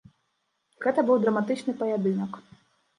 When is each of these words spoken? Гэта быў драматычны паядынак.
Гэта 0.87 1.05
быў 1.11 1.21
драматычны 1.27 1.79
паядынак. 1.85 2.31